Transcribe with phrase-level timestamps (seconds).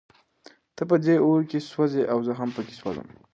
[0.75, 3.07] ته په دې اور کې سوزې او زه هم پکې سوزم.